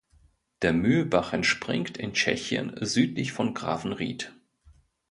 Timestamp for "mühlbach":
0.73-1.31